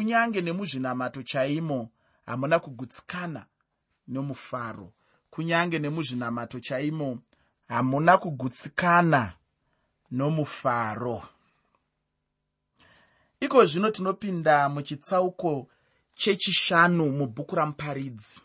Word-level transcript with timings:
kunyange 0.00 0.40
nemuzvinamato 0.40 1.22
chaimo 1.22 1.90
hamuna 2.26 2.58
kugutsikana 2.58 3.46
nomufaro. 4.08 4.92
Kunyange 5.30 5.78
nemuzvinamato 5.78 6.60
chaimo 6.60 7.18
hamuna 7.68 8.18
kugutsikana 8.18 9.32
nomufaro. 10.10 11.22
Iko 13.40 13.66
zvino 13.66 13.90
tinopinda 13.90 14.68
muchitsauko 14.68 15.68
chechishanu 16.14 17.10
mubhuku 17.10 17.56
ramuparidzi 17.56 18.40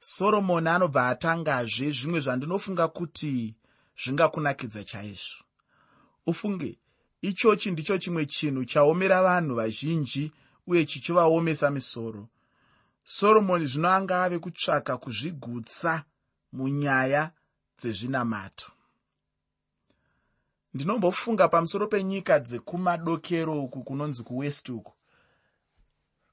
soromoni 0.00 0.68
anobva 0.68 1.08
atangazve 1.08 1.92
zvimwe 1.92 2.20
zvandinofunga 2.20 2.88
kuti 2.88 3.54
zvingakunakidza 4.02 4.84
chaizvo. 4.84 5.44
Ufunge 6.26 6.78
ichochi 7.22 7.70
ndicho 7.70 7.98
chimwe 7.98 8.26
chinhu 8.26 8.64
chaomera 8.64 9.22
vanhu 9.22 9.54
vazhinji 9.54 10.32
uye 10.70 10.84
chichivaomesa 10.84 11.70
misoro. 11.70 12.28
Soromoni 13.04 13.66
zvino 13.66 13.88
anga 13.88 14.22
ave 14.24 14.38
kutsvaka 14.38 14.96
kuzvigutsa 14.96 16.04
munyaya 16.52 17.30
dzezvinamato. 17.78 18.70
Ndinombofunga 20.74 21.48
pamusoro 21.48 21.86
penyika 21.86 22.38
dzekumadokero 22.38 23.62
uku 23.62 23.82
kunonzi 23.82 24.22
kuwest 24.22 24.68
uku. 24.68 24.92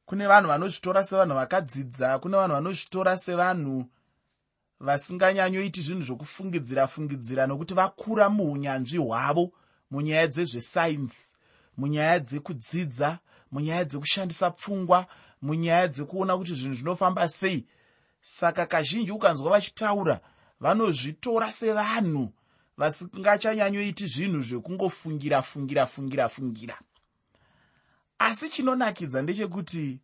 Kune 0.05 0.27
vanhu 0.27 0.47
vanozvitora 0.49 1.03
sevanhu 1.03 1.35
vakadzidza 1.35 2.19
kune 2.19 2.37
vanhu 2.37 2.53
vanozvitora 2.53 3.17
sevanhu 3.17 3.85
vasinganyanyoiti 4.79 5.81
zvinhu 5.81 6.01
zvokufungidzira 6.01 6.87
fungidzira 6.87 7.47
nokuti 7.47 7.73
vakura 7.73 8.29
muunyanzvi 8.29 8.97
hwavo 8.97 9.51
munyaya 9.91 10.27
dzezvesainzi 10.27 11.35
munyaya 11.77 12.19
dzekudzidza 12.19 13.19
munyaya 13.51 13.85
dzekushandisa 13.85 14.51
pfungwa 14.51 15.07
munyaya 15.41 15.87
dzekuona 15.87 16.37
kuti 16.37 16.53
zvinhu 16.53 16.75
zvinofamba 16.75 17.29
sei. 17.29 17.65
Saka 18.21 18.65
kazhinji 18.65 19.11
ukanzwa 19.11 19.51
vachitaura 19.51 20.19
vanozvitora 20.59 21.51
sevanhu 21.51 22.33
vasingachanyanyoiti 22.77 24.07
zvinhu 24.07 24.41
zvekungofungira 24.41 25.41
fungira 25.41 25.85
fungira 25.85 26.29
fungira. 26.29 26.79
Asi 28.19 28.49
chinonakidza 28.49 29.21
ndechekuti 29.21 29.99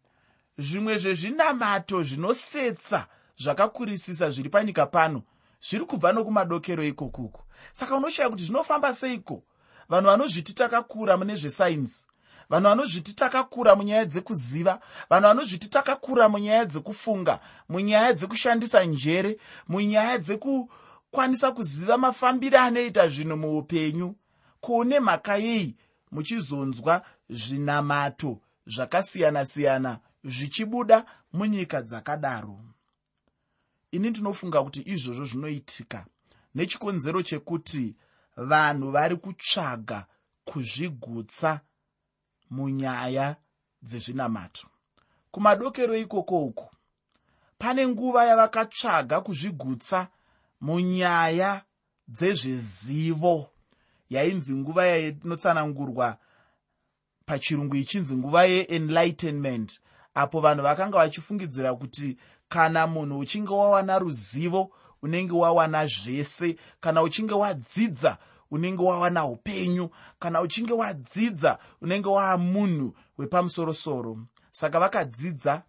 zvimwe 0.57 0.97
zvezvinamato 0.97 2.03
zvinosetsa 2.03 3.07
zvakakurisisa 3.38 4.30
zviri 4.30 4.50
panyika 4.50 4.85
pano 4.85 5.23
zviri 5.61 5.85
kubva 5.85 6.11
nokumadokero 6.11 6.83
ikokuko 6.83 7.45
saka 7.73 7.95
unoshaya 7.95 8.30
kuti 8.30 8.44
zvinofamba 8.44 8.94
seiko? 8.94 9.44
Vanhu 9.89 10.07
vanozviti 10.07 10.53
takakura 10.53 11.17
mune 11.17 11.35
zvesainzi 11.35 12.07
vanhu 12.53 12.69
vanozviti 12.69 13.13
takakura 13.13 13.75
munyaya 13.75 14.05
dzekuziva 14.05 14.79
vanhu 15.09 15.27
vanozviti 15.27 15.69
takakura 15.69 16.29
munyaya 16.29 16.65
dzekufunga 16.65 17.39
munyaya 17.69 18.13
dzekushandisa 18.13 18.83
njere 18.83 19.37
munyaya 19.67 20.17
dzekukwanisa 20.17 21.51
kuziva 21.51 21.97
mafambiro 21.97 22.59
anoita 22.59 23.07
zvinhu 23.07 23.37
muupenyu. 23.37 24.15
Kuone 24.61 24.99
mhaka 24.99 25.35
yei 25.37 25.75
muchizonzwa 26.11 27.01
zvinamato 27.29 28.39
zvakasiyana-siyana 28.67 29.99
zvichibuda 30.23 31.05
munyika 31.33 31.81
dzakadaro. 31.81 32.59
Ini 33.91 34.09
ndinofunga 34.09 34.63
kuti 34.63 34.81
izvozvo 34.85 35.25
zvinoitika 35.25 36.05
nechikonzero 36.55 37.21
chekuti 37.21 37.95
vanhu 38.38 38.91
vari 38.91 39.15
kutsvaga 39.15 40.05
kuzvigutsa 40.45 41.61
munyaya 42.55 43.35
dzezvinamato 43.81 44.65
kumadokero 45.31 45.93
ikoko 45.97 46.45
uku 46.45 46.67
pane 47.57 47.87
nguva 47.87 48.25
yavakatsvaga 48.25 49.21
kuzvigutsa 49.21 50.07
munyaya 50.61 51.61
dzezvezivo. 52.07 53.50
Yainzi 54.09 54.53
nguva 54.53 54.85
yainotsanangurwa 54.85 56.17
pachirungu 57.25 57.75
ichinzi 57.75 58.16
nguva 58.16 58.44
yeenlightenment 58.44 59.79
apo 60.13 60.41
vanhu 60.41 60.63
vakanga 60.63 60.97
vachifungidzira 60.97 61.73
kuti 61.75 62.17
kana 62.49 62.88
munhu 62.88 63.19
uchinge 63.19 63.53
wawana 63.53 63.99
ruzivo 63.99 64.72
unenge 65.01 65.33
wawana 65.33 65.88
zvese 65.88 66.55
kana 66.81 67.03
uchinge 67.03 67.33
wadzidza 67.33 68.17
unenge 68.53 68.84
wawana 68.84 69.25
upenyu 69.25 69.90
kana 70.19 70.41
uchinge 70.41 70.74
wadzidza 70.74 71.59
unenge 71.81 72.09
waa 72.09 72.38
munhu 72.38 72.96
wepamusorosoro. 73.18 74.19
Saka 74.52 74.80
vakadzidza 74.80 75.64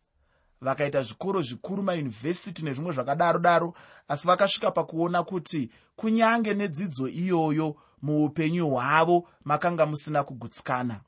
vakaita 0.60 1.02
zvikoro 1.02 1.42
zvikuru 1.42 1.82
mayunivhesiti 1.82 2.64
nezvimwe 2.64 2.92
zvakadaro 2.92 3.38
daro 3.38 3.74
asi 4.08 4.26
vakasvika 4.26 4.70
pakuona 4.70 5.22
kuti 5.22 5.70
kunyange 5.96 6.54
nedzidzo 6.54 7.08
iyoyo 7.08 7.76
muupenyu 8.02 8.68
hwavo 8.68 9.28
makanga 9.44 9.86
musina 9.86 10.24
kugutsikana. 10.24 11.00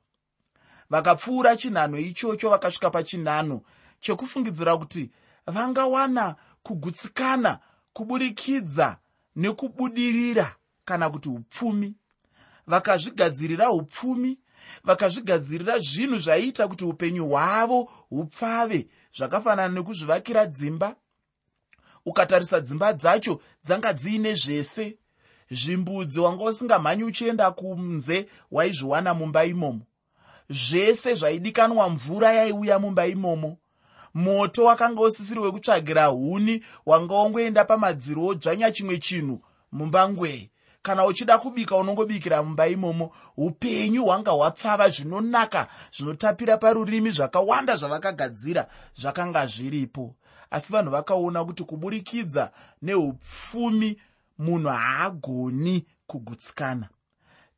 Vakapfuura 0.91 1.57
chinhano 1.57 1.99
ichocho 1.99 2.51
vakasvika 2.51 2.91
pachinhano 2.91 3.61
chekufungidzira 4.01 4.77
kuti 4.77 5.11
vangawana 5.47 6.37
kugutsikana 6.63 7.59
kuburikidza 7.93 8.99
nekubudirira 9.37 10.57
kana 10.87 11.11
kuti 11.11 11.29
upfumi. 11.29 11.95
Vakazvigadzirira 12.67 13.71
upfumi 13.71 14.39
vakazvigadzirira 14.85 15.79
zvinhu 15.79 16.19
zvaiita 16.19 16.69
kuti 16.69 16.85
upenyu 16.85 17.29
hwavo 17.29 17.89
hupfave 18.11 18.87
zvakafanana 19.17 19.75
nekuzvivakira 19.75 20.47
dzimba. 20.47 20.97
Ukatarisa 22.07 22.61
dzimba 22.61 22.93
dzacho 22.93 23.41
dzanga 23.65 23.93
dziine 23.93 24.35
zvese. 24.35 24.99
Zvimbudzi 25.51 26.21
wanga 26.21 26.45
usingamhanyi 26.45 27.05
uchienda 27.05 27.51
kunze 27.51 28.29
waizviwana 28.51 29.15
mumba 29.15 29.45
imomo. 29.45 29.81
Zvese 30.51 31.15
zvaidikanwa 31.15 31.91
mvura 31.91 32.33
yaiuya 32.33 32.79
mumba 32.79 33.07
imomo. 33.07 33.59
Moto 34.15 34.65
wakanga 34.65 35.03
usisiri 35.03 35.41
wekutsvagira 35.41 36.07
huni 36.07 36.65
wanga 36.87 37.15
wongoenda 37.15 37.65
pamadziro 37.65 38.23
wodzvanya 38.23 38.71
chimwe 38.71 38.99
chinhu 38.99 39.43
mumba 39.73 40.09
ngwee 40.09 40.51
kana 40.87 41.07
uchida 41.07 41.39
kubika 41.39 41.77
unongobikira 41.77 42.43
mumba 42.43 42.69
imomo 42.69 43.13
upenyu 43.37 44.05
hwanga 44.05 44.31
hwapfava 44.31 44.89
zvinonaka 44.89 45.69
zvinotapira 45.97 46.57
parurimi 46.57 47.11
zvakawanda 47.11 47.77
zvavakagadzira 47.77 48.69
zvakanga 48.95 49.47
zviripo. 49.47 50.15
Asi 50.51 50.73
vanhu 50.73 50.91
vakaona 50.91 51.45
kuti 51.45 51.65
kuburikidza 51.65 52.51
neupfumi 52.83 54.01
munhu 54.39 54.69
haagoni 54.69 55.87
kugutsikana. 56.07 56.89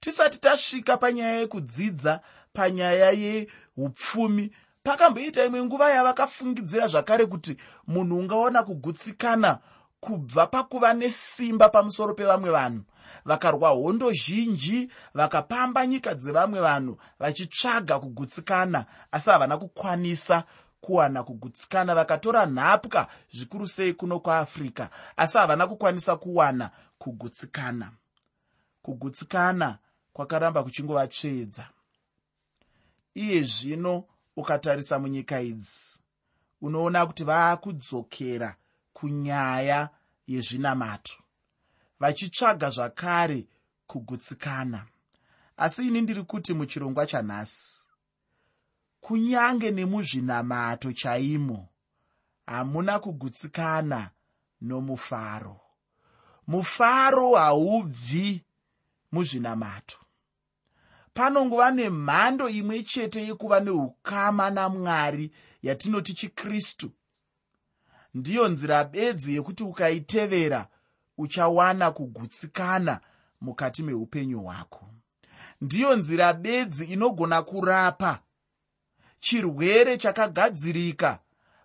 Tisati 0.01 0.41
tasvika 0.41 0.97
panyaya 0.97 1.41
yekudzidza 1.41 2.21
panyaya 2.53 3.11
yeupfumi 3.11 4.51
pakamboita 4.83 5.45
imwe 5.45 5.63
nguva 5.63 5.91
yavakafungidzira 5.91 6.89
zvakare 6.89 7.27
kuti 7.27 7.57
munhu 7.87 8.19
ungaona 8.19 8.63
kugutsikana 8.63 9.59
kubva 10.01 10.47
pakuva 10.47 10.95
nesimba 10.95 11.69
pamusoro 11.69 12.15
pevamwe 12.15 12.51
vanhu. 12.51 12.83
Vakarwa 13.25 13.71
hondo 13.71 14.13
zhinji 14.13 14.91
vakapamba 15.15 15.87
nyika 15.87 16.15
dzevamwe 16.15 16.61
vanhu 16.61 16.99
vachitsvaga 17.19 17.99
kugutsikana 18.01 18.87
asi 19.13 19.31
havana 19.31 19.57
kukwanisa 19.59 20.45
kuwana 20.81 21.23
kugutsikana. 21.23 21.95
Vakatora 21.95 22.47
nhapwa 22.47 23.07
zvikuru 23.33 23.69
sei 23.69 23.93
kuno 23.95 24.21
kuafrica 24.21 24.89
asi 25.17 25.39
havana 25.39 25.67
kukwanisa 25.67 26.17
kuwana 26.17 26.71
kugutsikana. 26.99 27.93
Kugutsikana 28.83 29.79
kwakaramba 30.13 30.63
kuchingova 30.63 31.07
tsvedza 31.07 31.69
iye 33.15 33.43
zvino 33.43 34.05
ukatarisa 34.37 34.99
munyika 34.99 35.41
idzi 35.41 36.01
unoona 36.61 37.07
kuti 37.07 37.25
vaakudzokera 37.25 38.57
kunyaya 39.01 39.91
yezvinamato 40.27 41.19
vachitsvaga 42.01 42.71
zvakare 42.71 43.47
kugutsikana. 43.87 44.87
Asi 45.57 45.87
ini 45.89 46.01
ndiri 46.01 46.23
kuti 46.23 46.55
muchirongwa 46.55 47.07
chanhasi 47.07 47.85
kunyange 49.01 49.71
nemuzvinamato 49.71 50.93
chaimo 50.93 51.69
hamuna 52.47 52.99
kugutsikana 52.99 54.11
nomufaro. 54.61 55.61
Mufaro 56.47 57.35
haubvi 57.35 58.45
muzvinamato. 59.13 59.99
Panongova 61.15 61.71
nemhando 61.71 62.49
imwe 62.49 62.83
chete 62.83 63.23
yekuva 63.23 63.61
neukama 63.61 64.51
namwari 64.51 65.33
yatinoti 65.63 66.15
chikristu 66.15 66.91
ndiyo 68.19 68.49
nzira 68.49 68.85
bedzi 68.85 69.35
yekuti 69.35 69.63
ukaitevera 69.65 70.69
uchawana 71.19 71.91
kugutsikana 71.91 73.01
mukati 73.41 73.83
meupenyu 73.83 74.41
hwako. 74.41 74.89
Ndiyo 75.61 75.97
nzira 75.97 76.33
bedzi 76.33 76.85
inogona 76.85 77.43
kurapa. 77.43 78.21
Chirwere 79.21 79.97
chakagadzirika 79.99 81.19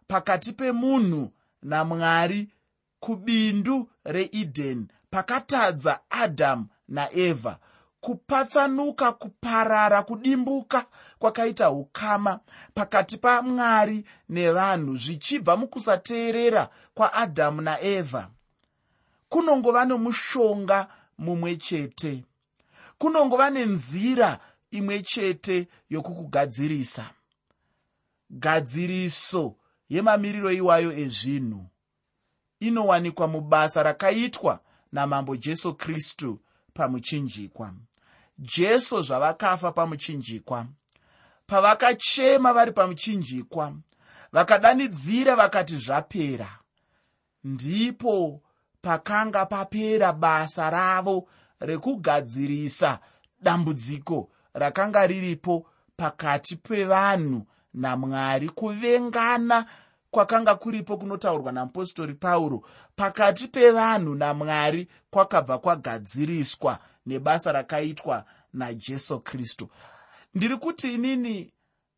pakati 0.08 0.54
pemunhu 0.54 1.32
namwari 1.62 2.50
kubindu 3.00 3.90
reedheni 4.04 4.88
pakatadza 5.10 6.00
adhamu 6.10 6.68
naevha 6.88 7.60
kupatsanuka 8.04 9.12
kuparara 9.12 10.04
kudimbuka 10.04 10.86
kwakaita 11.20 11.72
ukama 11.72 12.40
pakati 12.74 13.18
pamwari 13.18 14.06
nevanhu 14.30 14.96
zvichibva 14.98 15.58
mukusateerera 15.58 16.70
kwaadhamu 16.94 17.62
naevha 17.62 18.30
kunongova 19.30 19.86
nomushonga 19.86 20.88
mumwe 21.18 21.56
chete. 21.56 22.24
Kunongova 22.98 23.50
nenzira 23.50 24.40
imwe 24.72 25.02
chete 25.02 25.68
yokukugadzirisa. 25.90 27.10
Gadziriso 28.30 29.56
yemamiriro 29.90 30.52
iwayo 30.52 30.92
ezvinhu 31.04 31.66
inowanikwa 32.60 33.28
mubasa 33.28 33.84
rakaitwa 33.84 34.60
namambo 34.92 35.36
jesu 35.36 35.74
kristu 35.74 36.40
pamuchinjikwa 36.74 37.74
jesu 38.38 39.02
zvavakafa 39.02 39.72
pamuchinjikwa. 39.72 40.66
Pavakachema 41.48 42.54
vari 42.54 42.72
pamuchinjikwa 42.72 43.74
vakadanidzira 44.32 45.36
vakati 45.36 45.78
zvapera. 45.78 46.50
Ndipo 47.44 48.42
pakanga 48.82 49.46
papera 49.46 50.14
basa 50.14 50.70
ravo 50.70 51.28
rekugadzirisa 51.60 53.00
dambudziko 53.42 54.30
rakanga 54.54 55.08
riripo 55.08 55.66
pakati 55.98 56.56
pevanhu 56.56 57.46
namwari 57.74 58.50
kuvengana 58.50 59.66
kwakanga 60.12 60.56
kuripo 60.56 60.98
kunotaurwa 60.98 61.52
namupostori 61.52 62.14
pauro 62.14 62.64
pakati 62.96 63.48
pevanhu 63.48 64.16
namwari 64.16 64.88
kwakabva 65.10 65.58
kwagadziriswa 65.58 66.80
nebasa 67.06 67.52
rakaitwa 67.52 68.26
najesu 68.54 69.20
kristu. 69.20 69.70
Ndiri 70.34 70.58
kuti 70.58 70.94
inini 70.94 71.54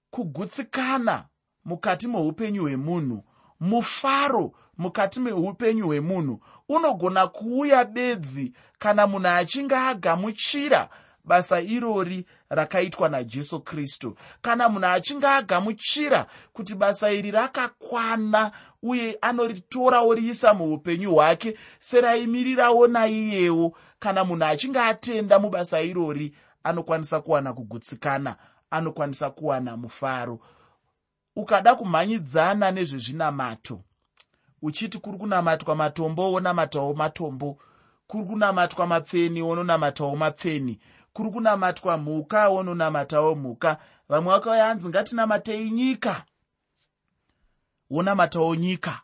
kugutsikana 0.10 1.26
mukati 1.66 2.08
meupenyu 2.08 2.62
hwemunhu 2.62 3.24
mufaro 3.60 4.52
mukati 4.78 5.20
meupenyu 5.20 5.86
hwemunhu 5.86 6.40
unogona 6.70 7.28
kuuya 7.28 7.86
bedzi 7.86 8.54
kana 8.80 9.08
munhu 9.08 9.28
achinge 9.28 9.76
agamuchira 9.76 10.90
basa 11.26 11.62
irori 11.62 12.26
rakaitwa 12.50 13.10
najesu 13.10 13.60
kristu. 13.60 14.16
Kana 14.42 14.70
munhu 14.70 14.86
achinge 14.88 15.28
agamuchira 15.28 16.26
kuti 16.54 16.76
basa 16.76 17.12
iri 17.12 17.32
rakakwana 17.32 18.52
uye 18.84 19.18
anoritora 19.22 20.02
oriisa 20.02 20.54
muupenyu 20.54 21.12
hwake 21.14 21.58
seraimirirawo 21.80 22.88
naiyewo 22.88 23.78
kana 24.00 24.24
munhu 24.24 24.46
achinge 24.46 24.80
atenda 24.80 25.40
mubasa 25.40 25.82
irori 25.82 26.36
anokwanisa 26.64 27.22
kuwana 27.22 27.54
kugutsikana 27.54 28.36
anokwanisa 28.72 29.30
kuwana 29.30 29.78
mufaro. 29.78 30.40
Ukada 31.36 31.76
kumhanyidzana 31.76 32.72
nezvezvinamato 32.72 33.82
uchiti 34.62 34.98
kuri 34.98 35.18
kunamatwa 35.18 35.76
matombo 35.76 36.32
wonamatawo 36.32 36.94
matombo. 36.94 37.58
Kuri 38.08 38.24
kunamatwa 38.26 38.88
mapfeni 38.88 39.42
wononamatawo 39.42 40.16
mapfeni 40.16 40.80
kuri 41.16 41.30
kunamatwa 41.32 41.98
mhuka 41.98 42.50
wononamatawo 42.50 43.36
mhuka. 43.36 43.78
Vamwe 44.10 44.34
vakauya 44.34 44.66
hanzi 44.66 44.90
ngatinamatei 44.90 45.72
nyika. 45.72 46.24
Wonamatawo 47.90 48.56
nyika. 48.56 49.02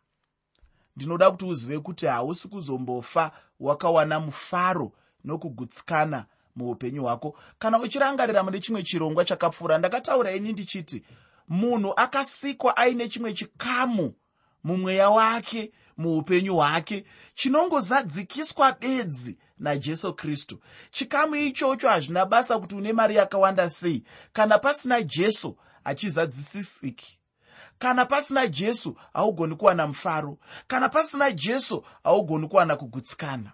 Ndinoda 0.96 1.32
kuti 1.32 1.46
uzive 1.46 1.80
kuti 1.80 2.06
hausi 2.06 2.48
kuzombofa 2.48 3.32
wakawana 3.60 4.20
mufaro 4.20 4.92
nokugutsikana 5.24 6.26
muupenyu 6.56 7.02
hwako. 7.04 7.38
Kana 7.60 7.80
uchirangarira 7.80 8.44
mune 8.44 8.60
chimwe 8.60 8.84
chirongwa 8.84 9.26
chakapfuura 9.26 9.78
ndakataura 9.78 10.32
ini 10.32 10.54
ndichiti 10.54 11.04
munhu 11.48 11.94
akasikwa 11.98 12.78
aine 12.78 13.10
chimwe 13.10 13.34
chikamu 13.34 14.14
mumweya 14.64 15.10
wake 15.10 15.72
muupenyu 15.98 16.56
hwake. 16.56 17.06
Chinongozadzikiswa 17.34 18.72
bedzi 18.72 19.38
najesu 19.62 20.14
kristu. 20.14 20.60
Chikamu 20.92 21.36
ichocho 21.36 21.90
hazvina 21.90 22.26
basa 22.26 22.60
kuti 22.60 22.76
une 22.76 22.94
mari 22.94 23.16
yakawanda 23.16 23.70
sei. 23.70 24.04
Kana 24.34 24.60
pasina 24.60 25.02
jesu 25.02 25.58
hachizadzisisiki. 25.84 27.20
Kana 27.80 28.06
pasina 28.06 28.48
jesu 28.48 28.98
haugoni 29.14 29.56
kuwana 29.56 29.88
mufaro. 29.88 30.38
Kana 30.68 30.90
pasina 30.90 31.32
jesu 31.32 31.86
haugoni 32.04 32.48
kuwana 32.48 32.76
kugutsikana. 32.76 33.52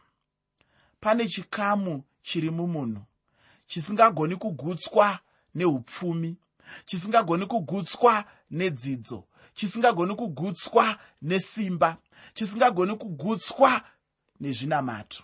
Pane 1.00 1.28
chikamu 1.28 2.04
chiri 2.22 2.50
mumunhu 2.50 3.02
chisingagoni 3.68 4.36
kugutswa 4.36 5.20
neupfumi 5.56 6.38
chisingagoni 6.86 7.46
kugutswa 7.46 8.26
nedzidzo 8.52 9.24
chisingagoni 9.54 10.16
kugutswa 10.16 11.00
nesimba 11.22 11.98
chisingagoni 12.34 12.96
kugutswa 12.96 13.82
nezvinamato 14.40 15.24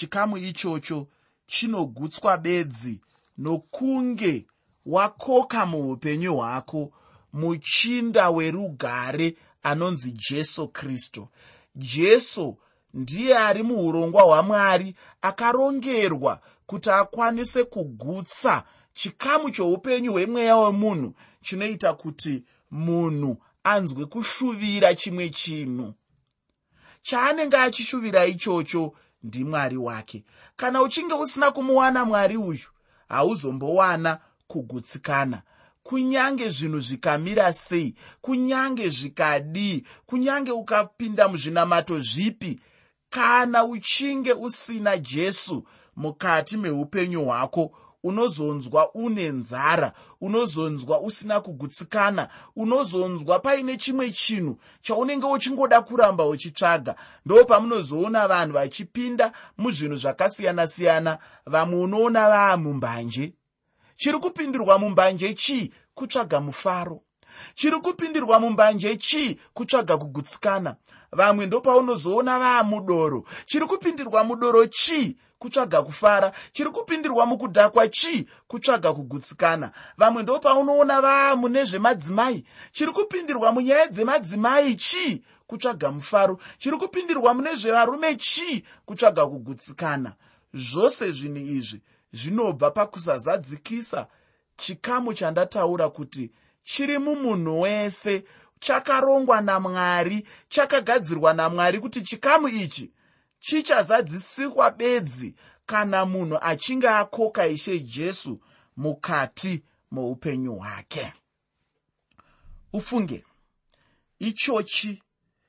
chikamu 0.00 0.36
ichocho 0.38 1.06
chinogutswa 1.46 2.38
bedzi 2.38 3.00
nokunge 3.38 4.46
wakoka 4.86 5.66
muupenyu 5.66 6.34
hwako 6.36 6.92
muchinda 7.32 8.30
werugare 8.30 9.36
anonzi 9.62 10.12
jesu 10.12 10.68
kristu. 10.68 11.28
Jesu 11.74 12.56
ndiye 12.94 13.38
ari 13.38 13.62
muurongwa 13.62 14.22
hwamwari 14.22 14.94
akarongerwa 15.22 16.40
kuti 16.66 16.90
akwanise 16.90 17.64
kugutsa 17.64 18.64
chikamu 18.94 19.50
choupenyu 19.50 20.12
hwemweya 20.12 20.56
wemunhu 20.56 21.14
chinoita 21.42 21.94
kuti 21.94 22.44
munhu 22.70 23.36
anzwe 23.64 24.06
kushuvira 24.06 24.94
chimwe 24.94 25.28
chinhu. 25.30 25.94
Chaanenge 27.02 27.56
achishuvira 27.56 28.26
ichocho 28.26 28.92
ndimwari 29.26 29.76
wake. 29.76 30.24
Kana 30.56 30.82
uchinge 30.82 31.14
usina 31.14 31.50
kumuwana 31.50 32.04
mwari 32.04 32.36
uyu 32.36 32.66
hauzombowana 33.08 34.18
kugutsikana. 34.46 35.42
Kunyange 35.82 36.48
zvinhu 36.50 36.80
zvikamira 36.80 37.52
sei 37.52 37.94
kunyange 38.20 38.88
zvikadii 38.88 39.84
kunyange 40.06 40.50
ukapinda 40.50 41.28
muzvinamato 41.28 42.00
zvipi 42.00 42.60
kana 43.10 43.64
uchinge 43.64 44.32
usina 44.32 44.98
jesu 44.98 45.64
mukati 45.96 46.56
meupenyu 46.56 47.24
hwako 47.24 47.72
unozonzwa 48.06 48.90
une 48.94 49.28
nzara 49.32 49.92
unozonzwa 50.20 51.00
usina 51.00 51.40
kugutsikana 51.40 52.28
unozonzwa 52.56 53.38
paine 53.40 53.76
chimwe 53.76 54.10
chinhu 54.10 54.56
chaunenge 54.82 55.26
uchingoda 55.26 55.82
kuramba 55.82 56.26
uchitsvaga. 56.26 56.94
Ndo 57.26 57.44
pamunozoona 57.44 58.28
vanhu 58.28 58.52
vachipinda 58.52 59.32
muzvinhu 59.58 59.96
zvakasiyana-siyana 59.96 61.18
vamwe 61.46 61.80
unoona 61.80 62.28
vaamumbanje 62.28 63.32
chiri 63.96 64.18
kupindirwa 64.18 64.78
mumbanje 64.78 65.34
chii? 65.34 65.72
Kutsvaga 65.94 66.40
mufaro. 66.40 67.02
Chiri 67.54 67.76
kupindirwa 67.80 68.40
mumbanje 68.40 68.96
chii? 68.96 69.38
Kutsvaga 69.54 69.96
kugutsikana. 69.98 70.76
Vamwe 71.12 71.46
ndopaunozoona 71.46 72.38
vaamudoro 72.38 73.24
chiri 73.46 73.66
kupindirwa 73.66 74.24
mudoro 74.24 74.66
chii 74.66 75.16
kutsvaga 75.38 75.82
kufara. 75.82 76.32
Chiri 76.52 76.70
kupindirwa 76.70 77.26
mukudhakwa 77.26 77.88
chii 77.88 78.26
kutsvaga 78.48 78.92
kugutsikana. 78.92 79.70
Vamwe 79.96 80.22
ndopaunoona 80.22 81.00
vaamune 81.00 81.64
zvemadzimai 81.64 82.44
chiri 82.72 82.92
kupindirwa 82.92 83.52
munyaya 83.52 83.86
dzemadzimai 83.86 84.74
chii 84.74 85.22
kutsvaga 85.46 85.90
mufaro. 85.90 86.38
Chiri 86.58 86.76
kupindirwa 86.76 87.34
mune 87.34 87.56
zvevarume 87.56 88.16
chii 88.16 88.64
kutsvaga 88.84 89.26
kugutsikana. 89.26 90.12
Zvose 90.54 91.12
zvinhu 91.12 91.38
izvi 91.38 91.80
zvinobva 92.12 92.70
pakusazadzikisa 92.70 94.06
chikamu 94.56 95.14
chandataura 95.14 95.88
kuti 95.88 96.30
chiri 96.64 96.98
mumunhu 96.98 97.60
wese. 97.60 98.24
Chakarongwa 98.60 99.40
namwari 99.40 100.26
chakagadzirwa 100.48 101.34
namwari 101.34 101.80
kuti 101.80 102.00
chikamu 102.02 102.48
ichi 102.48 102.90
chichazadzisikwa 103.38 104.70
bedzi 104.70 105.34
kana 105.66 106.06
munhu 106.06 106.38
achinge 106.40 106.88
akoka 106.88 107.46
ishe 107.46 107.80
jesu 107.80 108.40
mukati 108.76 109.62
muupenyu 109.90 110.54
hwake. 110.54 111.12
Ufunge 112.72 113.24
ichochi 114.18 115.02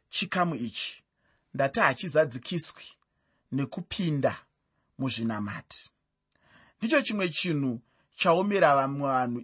chikamu 0.10 0.56
ichi 0.56 1.03
ndati 1.53 1.79
hachizadzikiswi 1.79 2.84
nekupinda 3.51 4.36
muzvinamati. 4.98 5.89
Ndicho 6.77 7.01
chimwe 7.01 7.29
chinhu 7.29 7.82
chaomera 8.15 8.75
vamwe 8.75 9.08
vanhu 9.10 9.44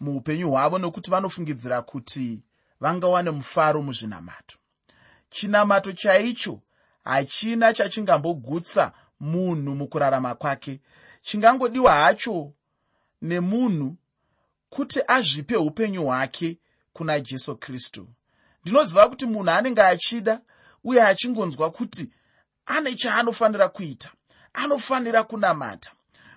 muupenyu 0.00 0.50
hwavo 0.50 0.78
nokuti 0.78 1.10
vanofungidzira 1.10 1.82
kuti 1.82 2.42
vangawane 2.80 3.30
mufaro 3.30 3.82
muzvinamato 3.82 4.58
chinamato 5.30 5.92
chaicho 5.92 6.60
hachina 7.04 7.72
chachingambogutsa 7.72 8.92
munhu 9.20 9.74
mukurarama 9.74 10.34
kwake. 10.34 10.80
Chingangodiwa 11.22 11.92
hacho 11.92 12.52
nemunhu 13.22 13.96
kuti 14.70 15.00
azvipe 15.06 15.56
upenyu 15.56 16.02
hwake 16.04 16.58
kuna 16.92 17.20
jesu 17.20 17.56
kristu. 17.56 18.08
Ndinoziva 18.62 19.08
kuti 19.08 19.26
munhu 19.26 19.50
anenge 19.50 19.82
achida 19.82 20.40
uye 20.84 21.02
achingonzwa 21.02 21.70
kuti 21.70 22.12
ane 22.66 22.94
chaanofanira 22.94 23.68
kuita 23.68 24.10
anofanira 24.52 25.22
kunamata. 25.22 25.92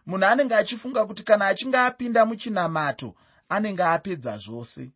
Munhu 0.05 0.25
anenge 0.25 0.55
achifunga 0.55 1.05
kuti 1.05 1.24
kana 1.24 1.47
achinge 1.47 1.77
apinda 1.77 2.25
muchinamato 2.25 3.15
anenge 3.50 3.83
apedza 3.83 4.38
zvose. 4.38 4.91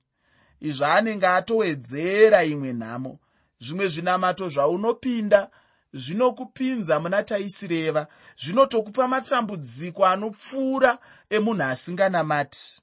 Izvo 0.60 0.86
anenge 0.86 1.28
atowedzera 1.28 2.44
imwe 2.44 2.74
nhamo. 2.74 3.20
Zvimwe 3.60 3.88
zvinamato 3.88 4.50
zvaunopinda 4.50 5.50
zvinokupinza 5.94 7.00
muna 7.00 7.24
taisireva 7.24 8.08
zvinotokupa 8.38 9.08
matambudziko 9.08 10.06
anopfuura 10.06 10.98
emunhu 11.30 11.64
asinganamati. 11.64 12.82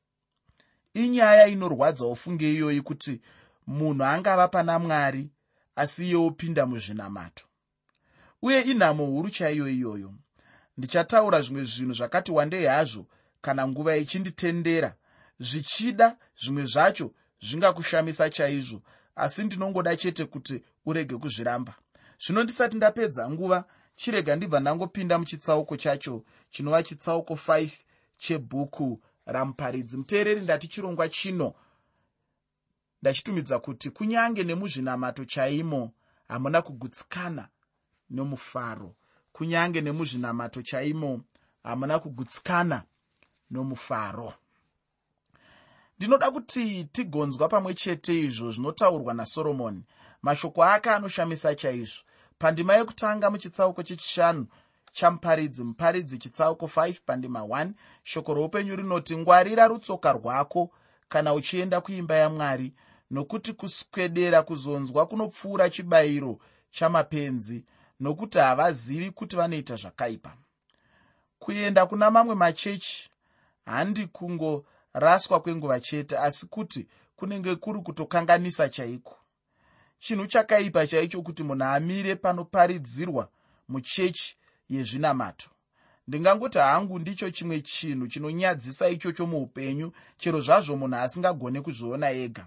Inyaya 0.94 1.46
inorwadza 1.46 2.06
ufunge 2.06 2.54
iyoyi 2.54 2.80
kuti 2.80 3.20
munhu 3.66 4.04
angava 4.04 4.48
pana 4.48 4.78
mwari 4.78 5.30
asi 5.76 6.06
iye 6.06 6.16
opinda 6.16 6.66
muzvinamato. 6.66 7.44
Uye 8.42 8.60
inhamo 8.60 9.06
huru 9.06 9.30
chaiyo 9.30 9.68
iyoyo. 9.68 10.14
Ndichataura 10.76 11.42
zvimwe 11.42 11.64
zvinhu 11.64 11.92
zvakati 11.92 12.32
wandei 12.32 12.64
hazvo 12.64 13.06
kana 13.40 13.68
nguva 13.68 13.96
ichinditendera. 13.96 14.94
Zvichida 15.40 16.16
zvimwe 16.42 16.64
zvacho 16.64 17.10
zvingakushamisa 17.40 18.30
chaizvo 18.30 18.82
asi 19.16 19.44
ndinongoda 19.44 19.96
chete 19.96 20.24
kuti 20.24 20.62
urege 20.86 21.16
kuzviramba 21.16 21.74
zvino 22.20 22.42
ndisati 22.42 22.76
ndapedza 22.76 23.30
nguva 23.30 23.64
chirega 23.96 24.36
ndibva 24.36 24.60
ndangopinda 24.60 25.18
muchitsauko 25.18 25.76
chacho 25.76 26.24
chinova 26.50 26.82
chitsauko 26.82 27.34
5 27.34 27.70
chebhuku 28.18 29.00
ramuparidzi. 29.26 29.96
Muteereri 29.96 30.40
ndati 30.40 30.68
chirongwa 30.68 31.08
chino. 31.08 31.54
Ndachitumidza 33.02 33.58
kuti 33.58 33.90
kunyange 33.90 34.44
nemuzvinamato 34.44 35.24
chaimo 35.24 35.92
hamuna 36.28 36.62
kugutsikana 36.62 37.48
nomufaro. 38.10 38.94
Kunyange 39.32 39.80
nemuzvinamato 39.80 40.62
chaimo 40.62 41.20
hamuna 41.62 41.98
kugutsikana 41.98 42.82
nomufaro. 43.50 44.34
Ndinoda 45.96 46.30
kuti 46.30 46.84
tigonzwa 46.84 47.48
pamwe 47.48 47.74
chete 47.74 48.20
izvo 48.20 48.50
zvinotaurwa 48.50 49.14
nasoromoni 49.14 49.82
mashoko 50.22 50.64
ake 50.64 50.90
anoshamisa 50.90 51.54
chaizvo. 51.54 52.02
Pandima 52.38 52.76
yekutanga 52.76 53.30
muchitsauko 53.30 53.82
chechishanu 53.82 54.46
chamuparidzi 54.92 55.64
muparidzi 55.64 56.18
chitsauko 56.18 56.66
5 56.66 56.94
pandima 57.06 57.40
1 57.40 57.70
shoko 58.02 58.34
roupenyu 58.34 58.76
rinoti 58.76 59.16
ngwarira 59.16 59.66
rutsoka 59.68 60.12
rwako 60.12 60.70
kana 61.08 61.34
uchienda 61.34 61.80
kuimba 61.80 62.14
yamwari 62.14 62.74
nokuti 63.10 63.52
kuswedera 63.52 64.42
kuzonzwa 64.42 65.06
kunopfuura 65.06 65.70
chibayiro 65.70 66.38
chamapenzi 66.70 67.64
nokuti 68.00 68.38
havazivi 68.38 69.10
kuti 69.10 69.36
vanoita 69.36 69.76
zvakaipa. 69.76 70.36
Kuenda 71.38 71.86
kuna 71.86 72.10
mamwe 72.10 72.34
machechi 72.34 73.10
handi 73.66 74.06
kungoraswa 74.06 75.40
kwenguva 75.40 75.80
chete 75.80 76.18
asi 76.18 76.46
kuti 76.46 76.88
kunenge 77.16 77.56
kuri 77.56 77.80
kutokanganisa 77.80 78.68
chaiko 78.68 79.17
chinhu 79.98 80.26
chakaipa 80.26 80.86
chaicho 80.86 81.22
kuti 81.22 81.42
munhu 81.42 81.64
amire 81.64 82.16
panoparidzirwa 82.16 83.28
muchechi 83.68 84.36
yezvinamato. 84.68 85.50
Ndingangoti 86.08 86.58
hangu 86.58 86.98
ndicho 86.98 87.30
chimwe 87.30 87.60
chinhu 87.60 88.06
chinonyadzisa 88.08 88.88
ichocho 88.88 89.26
muupenyu 89.26 89.92
chero 90.16 90.40
zvazvo 90.40 90.76
munhu 90.76 90.96
asingagone 90.96 91.60
kuzviona 91.60 92.10
ega. 92.10 92.46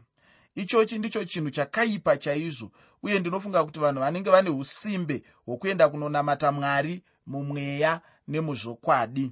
Ichochi 0.56 1.00
ndicho 1.00 1.26
chinhu 1.26 1.50
chakaipa 1.50 2.18
chaizvo 2.18 2.72
uye 3.04 3.20
ndinofunga 3.20 3.64
kuti 3.64 3.80
vanhu 3.80 4.00
vanenge 4.00 4.30
vane 4.30 4.50
usimbe 4.50 5.24
hwokuenda 5.46 5.90
kunonamata 5.90 6.52
mwari 6.52 7.04
mumweya 7.28 8.02
nemuzvokwadi. 8.28 9.32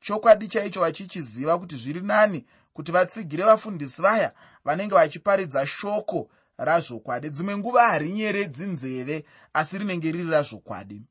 Chokwadi 0.00 0.48
chaicho 0.48 0.80
vachichiziva 0.80 1.58
kuti 1.58 1.76
zviri 1.76 2.00
nani 2.00 2.44
kuti 2.72 2.92
vatsigire 2.92 3.44
vafundisi 3.44 4.02
vaya 4.02 4.32
vanenge 4.64 4.94
vachiparidza 4.94 5.66
shoko 5.66 6.28
razvokwadi. 6.58 7.30
Dzimwe 7.30 7.56
nguva 7.56 7.88
harinyeredzi 7.88 8.64
nzeve 8.64 9.24
asi 9.52 9.78
rinenge 9.78 10.12
riri 10.12 10.30
razvokwadi. 10.30 11.02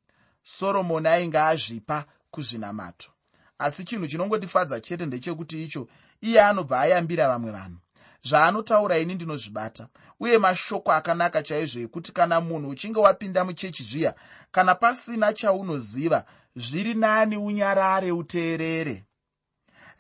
Soromoni 0.44 1.08
ainge 1.08 1.40
azvipa 1.40 2.06
kuzvinamato. 2.32 3.12
Asi 3.60 3.84
chinhu 3.84 4.08
chinongotifadza 4.08 4.80
chete 4.82 5.06
ndechekuti 5.06 5.64
icho 5.64 5.88
iye 6.22 6.42
anobva 6.42 6.80
ayambira 6.80 7.28
vamwe 7.28 7.52
vanhu. 7.52 7.78
Zvaanotaura 8.24 8.98
ini 8.98 9.16
ndinozvibata 9.16 9.88
uye 10.20 10.38
mashoko 10.38 10.92
akanaka 10.92 11.44
chaizvo 11.44 11.80
ekuti 11.82 12.12
kana 12.14 12.42
munhu 12.42 12.70
uchinge 12.70 13.00
wapinda 13.00 13.46
muchechi 13.46 13.84
zviya 13.84 14.14
kana 14.52 14.76
pasina 14.76 15.34
chaunoziva 15.34 16.26
zviri 16.56 16.94
nani 16.94 17.38
unyarare 17.38 18.12
uteerere 18.12 19.06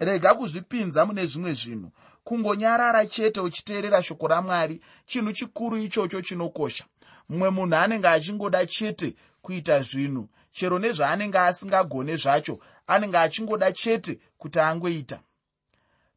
rega 0.01 0.33
kuzvipinza 0.33 1.05
mune 1.05 1.25
zvimwe 1.25 1.53
zvinhu. 1.53 1.91
Kungonyarara 2.23 3.05
chete 3.05 3.41
uchiteerera 3.41 4.03
shoko 4.03 4.27
ramwari 4.27 4.81
chinhu 5.05 5.33
chikuru 5.33 5.77
ichocho 5.77 6.21
chinokosha. 6.21 6.85
Mumwe 7.29 7.49
munhu 7.49 7.75
anenge 7.75 8.07
achingoda 8.07 8.65
chete 8.65 9.15
kuita 9.41 9.81
zvinhu 9.81 10.29
chero 10.51 10.79
nezvaanenge 10.79 11.37
asingagone 11.37 12.15
zvacho 12.15 12.59
anenge 12.87 13.17
achingoda 13.17 13.71
chete 13.71 14.19
kuti 14.37 14.59
angoita. 14.59 15.19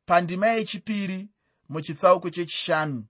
Pandima 0.06 0.46
yechipiri 0.48 1.28
muchitsauko 1.68 2.30
chechishanu 2.30 3.04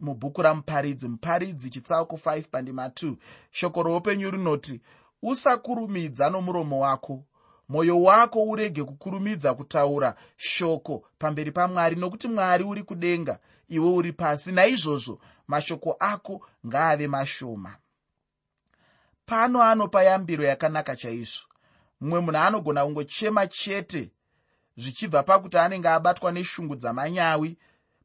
mubhuku 0.00 0.42
ramuparidzi 0.42 1.08
muparidzi 1.08 1.70
chitsauko 1.70 2.16
5 2.16 2.42
pandima 2.42 2.88
2 2.88 3.16
shoko 3.50 3.82
roupenyu 3.82 4.30
rinoti 4.30 4.80
usakurumidza 5.22 6.30
nomuromo 6.30 6.80
wako 6.80 7.24
mwoyo 7.68 8.02
wako 8.02 8.42
urege 8.42 8.84
kukurumidza 8.84 9.54
kutaura 9.54 10.14
shoko 10.36 11.04
pamberi 11.18 11.52
pamwari 11.52 11.96
nokuti 11.96 12.28
mwari 12.28 12.64
uri 12.64 12.82
kudenga 12.82 13.38
iwe 13.68 13.90
uri 13.90 14.12
pasi. 14.12 14.52
Naizvozvo 14.52 15.18
mashoko 15.48 15.96
ako 16.00 16.46
ngaave 16.66 17.08
mashoma. 17.08 17.76
Pano 19.26 19.62
anopa 19.62 20.02
yambiro 20.02 20.44
yakanaka 20.44 20.96
chaizvo. 20.96 21.46
Mumwe 22.00 22.20
munhu 22.20 22.38
anogona 22.38 22.84
kungochema 22.84 23.46
chete 23.46 24.10
zvichibva 24.76 25.22
pakuti 25.22 25.58
anenge 25.58 25.88
abatwa 25.88 26.32
neshungu 26.32 26.76
dzamanyawi 26.76 27.56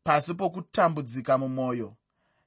pasi 0.03 0.33
pokutambudzika 0.33 1.37
mumwoyo 1.37 1.93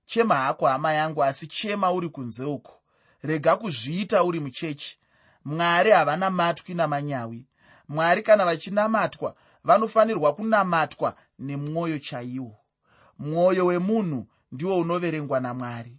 chema 0.07 0.37
hako 0.37 0.67
hama 0.67 0.93
yangu 0.93 1.25
asi 1.25 1.47
chema 1.47 1.93
uri 1.93 2.09
kunze 2.09 2.45
uko. 2.45 2.73
Rega 3.23 3.57
kuzviita 3.57 4.25
uri 4.25 4.41
muchechi 4.41 4.99
mwari 5.45 5.91
havana 5.91 6.31
matwi 6.31 6.75
namanyawi. 6.75 7.47
Mwari 7.89 8.23
kana 8.23 8.45
vachinamatwa 8.45 9.35
vanofanirwa 9.65 10.35
kunamatwa 10.35 11.15
nemwoyo 11.39 11.99
chaiwo. 11.99 12.57
Mwoyo 13.19 13.67
wemunhu 13.67 14.27
ndiwo 14.53 14.79
unoverengwa 14.79 15.41
namwari. 15.41 15.97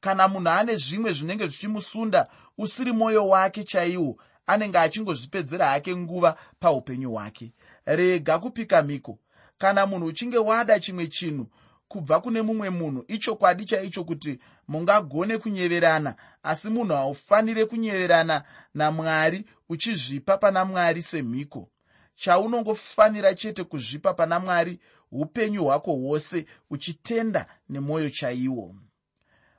Kana 0.00 0.28
munhu 0.28 0.48
ane 0.48 0.76
zvimwe 0.76 1.12
zvinenge 1.12 1.46
zvichimusunda 1.46 2.28
usiri 2.58 2.92
mwoyo 2.92 3.28
wake 3.28 3.64
chaiwo 3.64 4.16
anenge 4.46 4.78
achingozvipedzera 4.78 5.66
hake 5.68 5.96
nguva 5.96 6.36
paupenyu 6.60 7.10
hwake. 7.12 7.52
Rega 7.86 8.38
kupika 8.38 8.82
mhiko. 8.82 9.18
Kana 9.58 9.86
munhu 9.86 10.06
uchinge 10.06 10.38
wada 10.38 10.80
chimwe 10.80 11.06
chinhu 11.06 11.46
kubva 11.88 12.20
kune 12.20 12.42
mumwe 12.42 12.70
munhu 12.70 13.04
ichokwadi 13.08 13.64
chaicho 13.64 14.04
kuti 14.04 14.38
mungagone 14.68 15.38
kunyeverana 15.38 16.14
asi 16.42 16.68
munhu 16.70 16.94
haufanire 16.94 17.64
kunyeverana 17.64 18.44
namwari 18.74 19.44
uchizvipa 19.68 20.38
pana 20.38 20.64
mwari 20.64 21.02
semhiko. 21.02 21.68
Chaunongofanira 22.14 23.34
chete 23.34 23.64
kuzvipa 23.64 24.14
pana 24.14 24.40
mwari 24.40 24.80
upenyu 25.12 25.64
hwako 25.64 25.92
hwose 25.92 26.46
uchitenda 26.70 27.46
nemwoyo 27.68 28.10
chaiwo. 28.10 28.74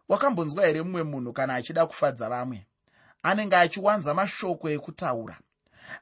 Wakambonzwa 0.09 0.65
here 0.65 0.81
mumwe 0.81 1.03
munhu 1.03 1.33
kana 1.33 1.55
achida 1.55 1.85
kufadza 1.85 2.29
vamwe? 2.29 2.65
Anenge 3.23 3.55
achiwanza 3.55 4.13
mashoko 4.13 4.69
ekutaura. 4.69 5.37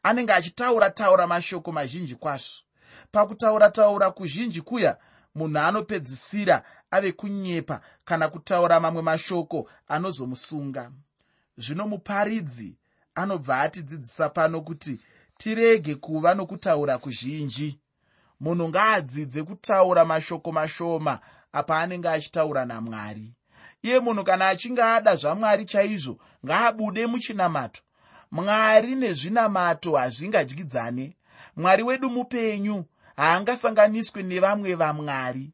Anenge 0.03 0.33
achitaura 0.33 0.89
taura 0.89 1.27
mashoko 1.27 1.71
mazhinji 1.71 2.15
kwazvo. 2.15 2.61
Pakutaura 3.11 3.69
taura 3.69 4.11
kuzhinji 4.11 4.61
kuya 4.61 4.97
munhu 5.35 5.59
anopedzisira 5.59 6.63
ave 6.95 7.11
kunyepa 7.11 7.81
kana 8.05 8.29
kutaura 8.29 8.79
mamwe 8.79 9.01
mashoko 9.01 9.69
anozomusunga. 9.87 10.91
Zvino 11.57 11.87
muparidzi 11.87 12.77
anobva 13.15 13.59
atidzidzisa 13.61 14.29
pano 14.29 14.61
kuti 14.61 14.99
tirege 15.37 15.95
kuva 15.95 16.33
nokutaura 16.35 16.97
kuzhinji. 16.97 17.79
Munhu 18.39 18.69
ngaadzidze 18.69 19.43
kutaura 19.43 20.05
mashoko 20.05 20.51
mashoma 20.51 21.19
apa 21.51 21.79
anenge 21.79 22.09
achitaura 22.09 22.65
namwari. 22.65 23.33
Iye 23.83 23.99
munhu 23.99 24.23
kana 24.23 24.47
achinge 24.47 24.83
ada 24.83 25.15
zvamwari 25.15 25.65
chaizvo 25.65 26.17
ngaabude 26.45 27.07
muchinamato. 27.07 27.81
Mwari 28.31 28.95
nezvinamato 28.95 29.95
hazvingadyidzane 29.95 31.15
mwari 31.55 31.83
wedu 31.83 32.09
mupenyu 32.09 32.85
haangasanganiswi 33.15 34.23
nevamwe 34.23 34.75
vamwari 34.75 35.51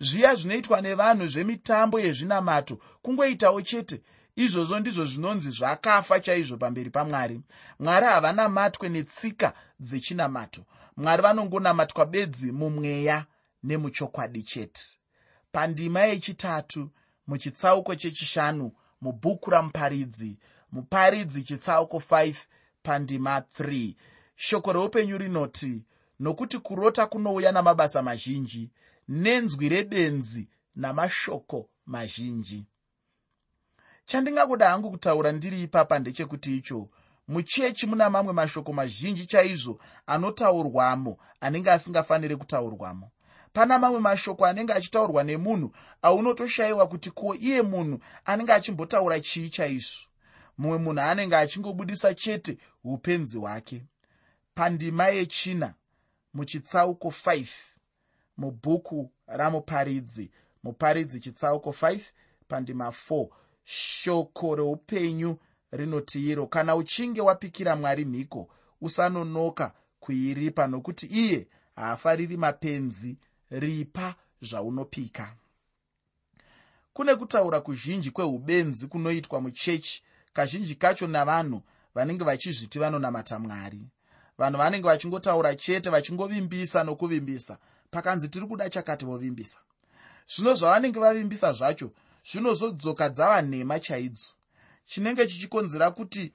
zviya 0.00 0.34
zvinoitwa 0.34 0.80
nevanhu 0.80 1.26
zvemitambo 1.28 2.00
yezvinamato 2.00 2.78
kungoitawo 3.02 3.62
chete. 3.62 4.02
Izvozvo 4.36 4.80
ndizvo 4.80 5.04
zvinonzi 5.04 5.50
zvakafa 5.50 6.20
chaizvo 6.20 6.56
pamberi 6.56 6.90
pamwari. 6.90 7.40
Mwari 7.78 8.06
havanamatwe 8.06 8.88
netsika 8.88 9.52
dzechinamato 9.80 10.64
mwari 10.96 11.22
vanongonamatwa 11.22 12.06
bedzi 12.06 12.52
mumweya 12.52 13.26
nemuchokwadi 13.62 14.42
chete. 14.42 14.82
Pandima 15.52 16.00
yechitatu 16.00 16.90
muchitsauko 17.26 17.94
chechishanu 17.94 18.72
mubhuku 19.00 19.50
ramuparidzi. 19.50 20.38
Muparidzi 20.72 21.42
chitsauko 21.42 21.96
5 21.96 22.34
pandima 22.82 23.38
3 23.38 23.94
shoko 24.36 24.72
reupenyu 24.72 25.18
rinoti 25.18 25.84
nokuti 26.20 26.58
kurota 26.58 27.06
kunouya 27.06 27.52
namabasa 27.52 28.02
mazhinji 28.02 28.70
nenzwi 29.08 29.68
rebenzi 29.68 30.48
namashoko 30.76 31.68
mazhinji. 31.86 32.66
Chandingakuda 34.06 34.68
hangu 34.70 34.90
kutaura 34.90 35.32
ndiri 35.32 35.62
ipapa 35.62 35.98
ndechekuti 35.98 36.56
icho 36.56 36.88
muchechi 37.28 37.86
muna 37.86 38.10
mamwe 38.10 38.32
mashoko 38.32 38.72
mazhinji 38.72 39.26
chaizvo 39.26 39.80
anotaurwamo 40.06 41.18
anenge 41.40 41.70
asingafaniri 41.70 42.36
kutaurwamo. 42.36 43.10
Pana 43.52 43.78
mamwe 43.78 44.00
mashoko 44.00 44.46
anenge 44.46 44.72
achitaurwa 44.72 45.24
nemunhu 45.24 45.72
aunotoshayiwa 46.02 46.88
kuti 46.88 47.10
ko 47.10 47.34
iye 47.34 47.62
munhu 47.62 47.98
anenge 48.24 48.52
achimbotaura 48.52 49.20
chii 49.20 49.50
chaizvo. 49.50 50.00
Mumwe 50.58 50.78
munhu 50.78 51.00
anenge 51.00 51.36
achingobudisa 51.36 52.14
chete 52.14 52.58
upenzi 52.84 53.38
hwake 53.38 53.82
pandima 54.54 55.06
yechina 55.08 55.74
muchitsauko 56.34 57.08
5 57.08 57.46
mubhuku 58.36 59.10
ramuparidzi. 59.26 60.30
Muparidzi 60.62 61.20
chitsauko 61.20 61.70
5 61.70 62.00
pandima 62.48 62.88
4 62.88 63.28
shoko 63.64 64.56
reupenyu 64.56 65.36
rinoti 65.72 66.30
iro 66.30 66.46
kana 66.46 66.76
uchinge 66.76 67.20
wapikira 67.20 67.76
mwari 67.76 68.04
mhiko 68.04 68.48
usanonoka 68.80 69.72
kuiripa 70.00 70.66
nokuti 70.66 71.06
iye 71.06 71.46
haafariri 71.76 72.36
mapenzi. 72.36 73.16
Ripa 73.50 74.14
zvaunopika. 74.42 75.36
Kune 76.92 77.14
kutaura 77.16 77.60
kuzhinji 77.60 78.10
kweubenzi 78.10 78.86
kunoitwa 78.86 79.40
muchechi 79.40 80.02
kazhinji 80.32 80.74
kacho 80.74 81.06
navanhu 81.06 81.62
vanenge 81.94 82.24
vachizviti 82.24 82.78
vanonamata 82.78 83.38
mwari. 83.38 83.80
Vanhu 84.38 84.58
vanenge 84.58 84.88
vachingotaura 84.88 85.54
chete 85.54 85.90
vachingovimbisa 85.90 86.84
nokuvimbisa 86.84 87.58
pakanzi 87.94 88.28
tiri 88.28 88.46
kuda 88.46 88.70
chakati 88.70 89.04
vovimbisa. 89.04 89.58
Zvino 90.26 90.54
zvavanenge 90.54 90.98
vavimbisa 91.00 91.52
zvacho 91.52 91.90
zvinozodzoka 92.30 93.08
dzava 93.08 93.42
nhema 93.42 93.80
chaidzo 93.80 94.30
chinenge 94.86 95.26
chichikonzera 95.26 95.90
kuti 95.90 96.32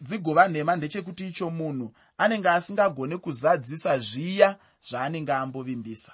dzigova 0.00 0.48
nhema 0.48 0.76
ndechekuti 0.76 1.28
icho 1.28 1.50
munhu 1.50 1.92
anenge 2.18 2.48
asingagone 2.48 3.16
kuzadzisa 3.18 3.98
zviya 3.98 4.56
zvaanenge 4.88 5.32
ambovimbisa. 5.32 6.12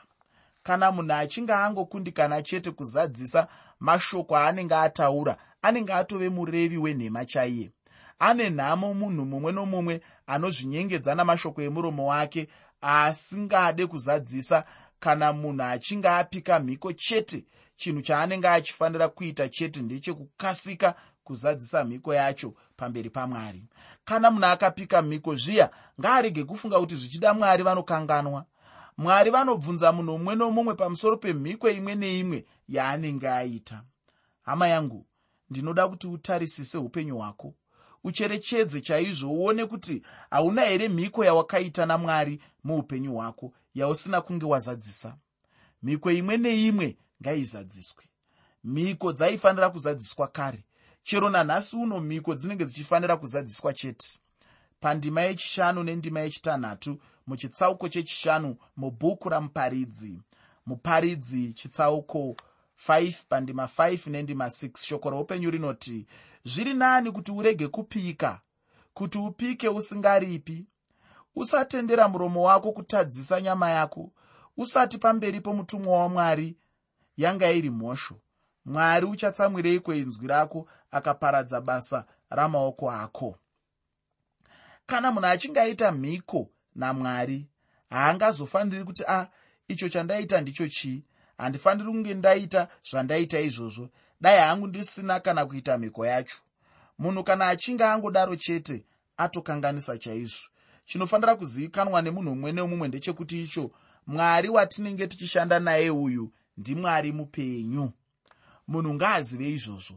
Kana 0.63 0.93
munhu 0.93 1.13
achinge 1.13 1.53
angokundikana 1.53 2.43
chete 2.43 2.71
kuzadzisa 2.71 3.49
mashoko 3.81 4.37
aanenge 4.37 4.75
ataura 4.75 5.37
anenge 5.63 5.93
atove 5.93 6.29
murevi 6.29 6.79
wenhema 6.79 7.25
chaiye. 7.27 7.71
Ane 8.19 8.51
nhamo 8.51 8.95
munhu 8.95 9.25
mumwe 9.25 9.53
nomumwe 9.53 10.01
anozvinyengedza 10.27 11.15
namashoko 11.15 11.63
emuromo 11.63 12.07
wake 12.07 12.49
asingade 12.83 13.87
kuzadzisa 13.87 14.65
kana 15.01 15.33
munhu 15.33 15.63
achinge 15.63 16.09
apika 16.09 16.61
mhiko 16.61 16.93
chete 16.93 17.45
chinhu 17.77 18.03
chaanenge 18.03 18.49
achifanira 18.49 19.09
kuita 19.09 19.49
chete 19.49 19.81
ndechekukasika 19.83 20.95
kuzadzisa 21.25 21.85
mhiko 21.85 22.15
yacho 22.15 22.55
pamberi 22.77 23.11
pamwari. 23.11 23.65
Kana 24.05 24.31
munhu 24.31 24.47
akapika 24.47 25.03
mhiko 25.03 25.35
zviya 25.35 25.71
ngaarege 26.01 26.45
kufunga 26.45 26.81
kuti 26.81 26.95
zvichida 26.95 27.35
mwari 27.35 27.63
vanokanganwa. 27.63 28.45
Mwari 28.99 29.31
vanobvunza 29.31 29.93
munhu 29.93 30.19
mumwe 30.19 30.35
nomumwe 30.35 30.75
pamusoro 30.75 31.17
pemhiko 31.17 31.71
imwe 31.71 31.95
neimwe 31.95 32.45
yaanenge 32.69 33.29
aita. 33.29 33.83
Hama 34.43 34.69
yangu 34.69 35.07
ndinoda 35.51 35.89
kuti 35.89 36.07
utarisise 36.07 36.79
upenyu 36.79 37.17
hwako 37.19 37.55
ucherechedze 38.05 38.81
chaizvo 38.81 39.31
uone 39.33 39.67
kuti 39.67 40.03
hauna 40.31 40.63
here 40.63 40.89
mhiko 40.89 41.25
yawakaita 41.25 41.87
namwari 41.87 42.41
muupenyu 42.65 43.15
hwako 43.15 43.53
yausina 43.75 44.21
kunge 44.21 44.47
wazadzisa. 44.47 45.17
Mhiko 45.83 46.11
imwe 46.11 46.37
neimwe 46.37 46.97
ngaizadziswe. 47.23 48.05
Mhiko 48.65 49.13
dzaifanira 49.13 49.71
kuzadziswa 49.71 50.29
kare. 50.29 50.65
Chero 51.03 51.31
nanhasi 51.31 51.77
uno 51.77 52.01
mhiko 52.01 52.35
dzinenge 52.35 52.65
dzichifanira 52.65 53.17
kuzadziswa 53.17 53.73
chete. 53.73 54.19
Pandima 54.81 55.23
yechishanu 55.23 55.83
nendima 55.83 56.21
yechitanhatu 56.21 56.99
muchitsauko 57.27 57.89
chechishanu 57.89 58.57
mubhuku 58.77 59.29
ramuparidzi. 59.29 60.21
Muparidzi 60.67 61.53
chitsauko 61.53 62.37
5 62.89 63.15
pandima 63.29 63.65
5 63.65 64.11
nendima 64.11 64.47
6 64.47 64.87
shoko 64.87 65.11
roupenyu 65.11 65.51
rinoti 65.51 66.07
zviri 66.45 66.75
nani 66.75 67.13
kuti 67.13 67.33
urege 67.33 67.69
kupika 67.69 68.41
kuti 68.95 69.19
upike 69.19 69.69
usingaripi? 69.69 70.67
Usatendera 71.37 72.09
muromo 72.09 72.43
wako 72.43 72.73
kutadzisa 72.73 73.41
nyama 73.41 73.71
yako 73.71 74.13
usati 74.57 74.99
pamberi 74.99 75.41
pomutumwa 75.41 75.99
wamwari 75.99 76.57
yanga 77.17 77.51
iri 77.51 77.71
mhosho 77.71 78.21
mwari 78.65 79.07
uchatsamwireiko 79.07 79.95
inzwi 79.95 80.27
rako 80.27 80.69
akaparadza 80.91 81.61
basa 81.61 82.05
ramaoko 82.31 82.91
ako. 82.91 83.39
Kana 84.87 85.13
munhu 85.13 85.27
achinge 85.27 85.61
aita 85.61 85.93
mhiko 85.93 86.51
namwari 86.75 87.49
haangazofaniri 87.91 88.85
kuti 88.85 89.05
a 89.09 89.27
icho 89.69 89.89
chandaita 89.89 90.41
ndicho 90.41 90.69
chii? 90.69 91.05
Handifaniri 91.39 91.89
kunge 91.91 92.15
ndaita 92.15 92.69
zvandaita 92.91 93.41
izvozvo 93.41 93.89
dai 94.23 94.39
hangu 94.39 94.67
ndisina 94.67 95.21
kana 95.21 95.47
kuita 95.47 95.79
mhiko 95.79 96.07
yacho. 96.07 96.39
Munhu 96.99 97.25
kana 97.25 97.47
achinge 97.49 97.85
angodaro 97.85 98.37
chete 98.37 98.85
atokanganisa 99.17 99.99
chaizvo. 99.99 100.49
Chinofanira 100.85 101.37
kuzivikanwa 101.37 102.03
nemunhu 102.03 102.31
mumwe 102.35 102.53
nemumwe 102.53 102.89
ndechekuti 102.89 103.43
icho 103.43 103.71
mwari 104.07 104.49
watinenge 104.49 105.07
tichishanda 105.07 105.59
naye 105.61 105.91
uyu 105.91 106.33
ndimwari 106.57 107.13
mupenyu. 107.13 107.93
Munhu 108.69 108.95
ngaazive 108.95 109.51
izvozvo. 109.51 109.95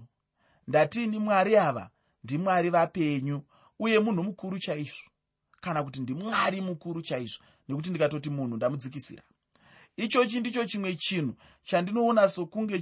Ndatiini 0.67 1.19
mwari 1.19 1.57
ava 1.57 1.89
ndimwari 2.23 2.69
vapenyu 2.69 3.41
uye 3.79 3.99
munhu 3.99 4.23
mukuru 4.23 4.59
chaizvo? 4.59 5.09
Kana 5.61 5.83
kuti 5.83 5.99
ndimwari 6.01 6.61
mukuru 6.61 7.01
chaizvo? 7.01 7.43
Nekuti 7.67 7.89
ndikatoti 7.89 8.29
munhu 8.29 8.55
ndamudzikisira. 8.55 9.23
Ichochi 9.97 10.39
ndicho 10.39 10.65
chimwe 10.65 10.95
chinhu 10.95 11.33
chandinoona 11.63 12.29
sokunge 12.29 12.79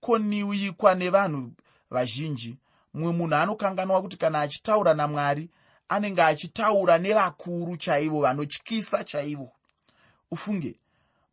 chinokoniwikwa 0.00 0.94
nevanhu 0.94 1.52
vazhinji. 1.90 2.58
Mumwe 2.94 3.12
munhu 3.12 3.34
anokanganwa 3.34 4.02
kuti 4.02 4.16
kana 4.16 4.40
achitaura 4.40 4.94
namwari 4.94 5.50
anenge 5.88 6.22
achitaura 6.22 6.98
nevakuru 6.98 7.76
chaivo 7.76 8.20
vanotyisa 8.20 9.04
chaivo. 9.04 9.52
Ufunge 10.30 10.80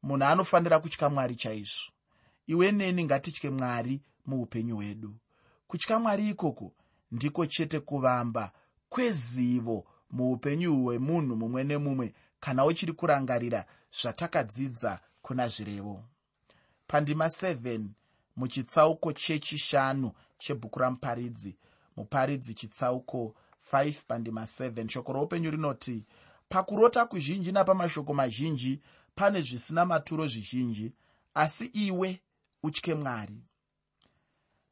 munhu 0.03 0.25
anofanira 0.25 0.79
kutya 0.79 1.09
mwari 1.09 1.35
chaizvo. 1.35 1.91
Iwe 2.47 2.71
neni 2.71 3.05
ngatitye 3.05 3.49
mwari 3.49 4.01
muupenyu 4.25 4.75
hwedu. 4.75 5.15
Kutya 5.67 5.99
mwari 5.99 6.29
ikoko 6.29 6.73
ndiko 7.11 7.45
chete 7.45 7.79
kuvamba 7.79 8.51
kwezivo 8.89 9.85
muupenyu 10.11 10.83
hwemunhu 10.83 11.35
mumwe 11.35 11.63
nemumwe 11.63 12.13
kana 12.39 12.65
uchiri 12.65 12.93
kurangarira 12.93 13.65
zvatakadzidza 14.01 14.99
kuna 15.21 15.47
zvirevo. 15.47 16.03
Pandima 16.87 17.25
7 17.25 17.79
muchitsauko 18.35 19.13
chechishanu 19.13 20.11
chebhuku 20.37 20.79
ramuparidzi. 20.79 21.57
Muparidzi 21.97 22.53
chitsauko 22.53 23.35
5 23.73 23.93
pandima 24.07 24.41
7 24.41 24.89
shoko 24.89 25.13
roupenyu 25.13 25.51
rinoti 25.51 26.05
pakurota 26.49 27.05
kuzhinji 27.05 27.51
napamashoko 27.51 28.13
mazhinji 28.13 28.81
pane 29.15 29.41
zvisina 29.41 29.85
maturo 29.85 30.27
zvizhinji 30.27 30.93
asi 31.33 31.65
iwe 31.65 32.21
utye 32.63 32.95
mwari. 32.95 33.43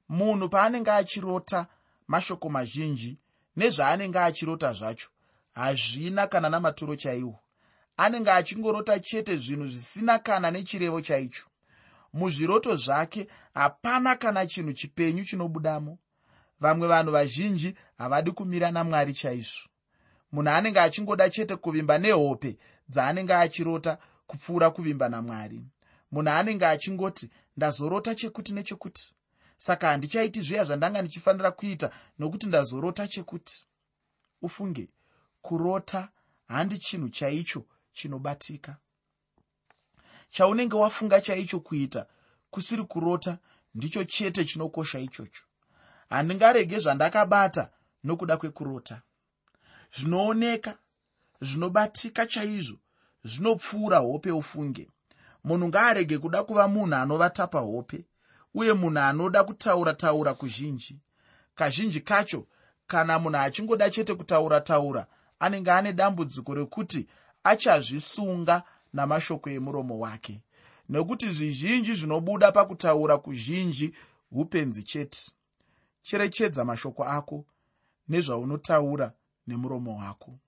Munhu 0.09 0.49
paanenge 0.49 0.91
achirota 0.91 1.67
mashoko 2.07 2.49
mazhinji 2.49 3.17
nezvaanenge 3.55 4.19
achirota 4.19 4.73
zvacho 4.73 5.09
hazvina 5.53 6.27
kana 6.27 6.49
namaturo 6.49 6.95
chaiwo. 6.95 7.39
Anenge 7.97 8.31
achingorota 8.31 8.99
chete 8.99 9.37
zvinhu 9.37 9.67
zvisina 9.67 10.19
kana 10.19 10.51
nechirevo 10.51 11.01
chaicho 11.01 11.50
muzviroto 12.13 12.75
zvake 12.75 13.27
hapana 13.53 14.15
kana 14.15 14.45
chinhu 14.47 14.73
chipenyu 14.73 15.25
chinobudamo. 15.25 15.97
Vamwe 16.59 16.87
vanhu 16.87 17.11
vazhinji 17.11 17.75
havadi 17.97 18.31
kumira 18.31 18.71
namwari 18.71 19.13
chaizvo. 19.13 19.69
Munhu 20.31 20.49
anenge 20.51 20.79
achingoda 20.79 21.29
chete 21.29 21.55
kuvimba 21.55 21.97
nehope 21.97 22.57
dzaanenge 22.89 23.33
achirota 23.33 23.97
kupfuura 24.27 24.69
kuvimba 24.71 25.09
namwari. 25.09 25.63
Munhu 26.11 26.31
anenge 26.31 26.65
achingoti 26.65 27.29
ndazorota 27.57 28.15
chekuti 28.15 28.53
nechekuti. 28.53 29.13
Saka 29.57 29.87
handichaiti 29.87 30.41
zviya 30.41 30.65
zvandanga 30.65 31.01
ndichifanira 31.01 31.51
kuita 31.51 31.91
nokuti 32.19 32.47
ndazorota 32.47 33.07
chekuti. 33.07 33.65
Ufunge 34.41 34.89
kurota 35.41 36.09
handi 36.47 36.77
chinhu 36.77 37.09
chaicho 37.09 37.65
chinobatika 37.93 38.77
chaunenge 40.31 40.75
wafunga 40.75 41.21
chaicho 41.21 41.59
kuita 41.59 42.05
kusiri 42.51 42.83
kurota 42.83 43.37
ndicho 43.75 44.03
chete 44.03 44.45
chinokosha 44.45 44.99
ichocho. 44.99 45.43
Handingarege 46.09 46.79
zvandakabata 46.79 47.69
nokuda 48.03 48.37
kwekurota. 48.37 49.01
Zvinooneka 49.97 50.77
zvinobatika 51.41 52.25
chaizvo 52.25 52.77
zvinopfuura 53.23 53.97
hope 53.97 54.31
ufunge. 54.31 54.89
Munhu 55.43 55.67
ngaarege 55.67 56.17
kuda 56.17 56.43
kuva 56.43 56.67
munhu 56.67 56.95
anovata 56.95 57.47
pahope 57.47 58.05
uye 58.53 58.73
munhu 58.73 58.99
anoda 58.99 59.43
kutaura 59.43 59.93
taura 59.93 60.33
kuzhinji. 60.33 60.99
Kazhinji 61.55 62.01
kacho 62.01 62.47
kana 62.87 63.19
munhu 63.19 63.37
achingoda 63.37 63.89
chete 63.89 64.15
kutaura 64.15 64.61
taura 64.61 65.07
anenge 65.39 65.71
ane 65.71 65.93
dambudziko 65.93 66.53
rekuti 66.53 67.07
achazvisunga 67.43 68.63
namashoko 68.93 69.49
emuromo 69.49 69.99
wake. 69.99 70.41
Nekuti 70.89 71.29
zvizhinji 71.29 71.93
zvinobuda 71.93 72.51
pakutaura 72.51 73.17
kuzhinji 73.17 73.93
upenzi 74.31 74.83
chete. 74.83 75.31
Cherechedza 76.01 76.65
mashoko 76.65 77.03
ako 77.03 77.45
nezvaunotaura 78.09 79.13
nemuromo 79.47 79.97
wako. 79.97 80.39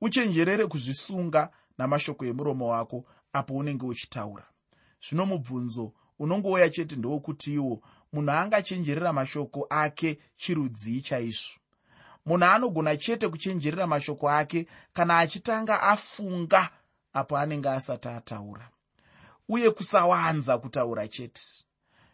Uchenjerere 0.00 0.66
kuzvisunga 0.66 1.50
namashoko 1.78 2.24
emuromo 2.24 2.68
wako 2.68 3.04
apo 3.32 3.54
unenge 3.54 3.86
uchitaura. 3.86 4.44
Zvino 5.08 5.26
mubvunzo 5.26 5.92
unongouya 6.18 6.70
chete 6.70 6.96
ndewokuti 6.96 7.54
iwo 7.54 7.82
munhu 8.12 8.30
angachenjerera 8.30 9.12
mashoko 9.12 9.66
ake 9.70 10.18
chirudzii 10.36 11.00
chaizvo. 11.00 11.58
Munhu 12.26 12.44
anogona 12.44 12.96
chete 12.96 13.28
kuchenjerera 13.28 13.86
mashoko 13.86 14.30
ake 14.30 14.66
kana 14.92 15.18
achitanga 15.18 15.82
afunga 15.82 16.70
apo 17.16 17.38
anenge 17.38 17.68
asati 17.68 18.08
ataura. 18.08 18.68
Uye 19.48 19.70
kusawanza 19.70 20.58
kutaura 20.58 21.08
chete. 21.08 21.42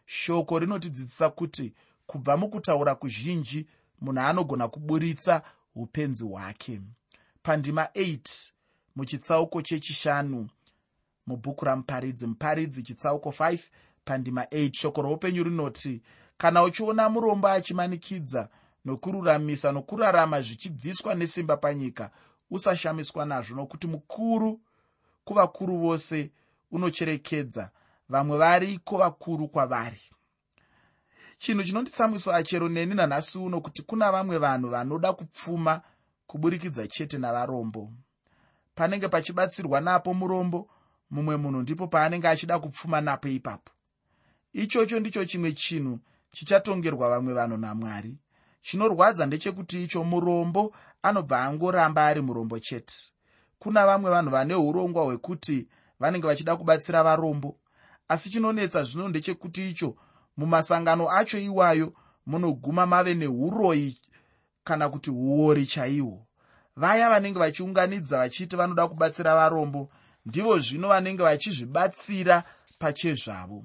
Shoko 0.06 0.58
rinotidzidzisa 0.58 1.30
kuti 1.30 1.74
kubva 2.06 2.36
mukutaura 2.36 2.94
kuzhinji 2.94 3.66
munhu 4.00 4.20
anogona 4.20 4.68
kuburitsa 4.68 5.42
upenzi 5.74 6.24
hwake. 6.24 6.80
Pandima 7.42 7.84
8 7.84 8.50
muchitsauko 8.96 9.62
chechishanu 9.62 10.48
mubhuku 11.26 11.64
ramuparidzi 11.64 12.26
muparidzi 12.26 12.82
chitsauko 12.82 13.30
5 13.30 13.58
pandima 14.04 14.44
8 14.44 14.72
shoko 14.72 15.02
roupenyu 15.02 15.44
rinoti 15.44 16.02
kana 16.38 16.62
uchiona 16.62 17.08
murombo 17.08 17.48
achimanikidza 17.48 18.48
nokururamisa 18.84 19.72
nokurarama 19.72 20.40
zvichibviswa 20.40 21.14
nesimba 21.14 21.56
panyika 21.56 22.10
usashamiswa 22.50 23.26
nazvo 23.26 23.56
nokuti 23.56 23.86
mukuru 23.86 24.60
kuvakuru 25.24 25.78
vose 25.78 26.30
unocherekedza 26.70 27.70
vamwe 28.08 28.38
variko 28.38 28.98
vakuru 28.98 29.48
kwavari. 29.48 30.00
Chinhu 31.38 31.64
chinonditsamwisa 31.64 32.42
chero 32.42 32.68
neni 32.68 32.94
nanhasi 32.94 33.38
uno 33.38 33.60
kuti 33.60 33.82
kuna 33.82 34.12
vamwe 34.12 34.38
vanhu 34.38 34.68
vanoda 34.70 35.12
kupfuma 35.12 35.80
kuburikidza 36.26 36.86
chete 36.86 37.18
navarombo. 37.18 37.92
Panenge 38.74 39.08
pachibatsirwa 39.08 39.80
napo 39.80 40.14
murombo 40.14 40.70
mumwe 41.10 41.36
munhu 41.36 41.62
ndipo 41.62 41.86
paanenge 41.88 42.28
achida 42.28 42.58
kupfuma 42.58 43.00
napo 43.00 43.28
ipapo. 43.28 43.72
Ichocho 44.52 45.00
ndicho 45.00 45.24
chimwe 45.24 45.52
chinhu 45.52 45.98
chichatongerwa 46.32 47.08
vamwe 47.10 47.34
vanhu 47.34 47.56
namwari. 47.56 48.16
Chinorwadza 48.62 49.26
ndechekuti 49.26 49.84
icho 49.84 50.04
murombo 50.04 50.74
anobva 51.02 51.42
angoramba 51.44 52.06
ari 52.06 52.20
murombo 52.20 52.58
chete 52.58 53.11
kuna 53.62 53.86
vamwe 53.86 54.10
vanhu 54.10 54.30
vane 54.30 54.54
urongwa 54.54 55.04
hwekuti 55.04 55.68
vanenge 56.00 56.26
vachida 56.26 56.56
kubatsira 56.56 57.02
varombo. 57.02 57.56
Asi 58.08 58.30
chinonetsa 58.30 58.82
zvino 58.82 59.08
ndechekuti 59.08 59.70
icho 59.70 59.96
mumasangano 60.36 61.10
acho 61.10 61.38
iwayo 61.38 61.92
munoguma 62.26 62.86
mave 62.86 63.14
neuroyi 63.14 64.00
kana 64.64 64.88
kuti 64.88 65.10
uori 65.10 65.66
chaihwo 65.66 66.26
vaya 66.76 67.10
vanenge 67.10 67.38
vachiunganidza 67.38 68.18
vachiti 68.18 68.56
vanoda 68.56 68.88
kubatsira 68.88 69.34
varombo 69.34 69.90
ndivo 70.26 70.58
zvino 70.58 70.88
vanenge 70.88 71.22
vachizvibatsira 71.22 72.42
pachezvavo. 72.78 73.64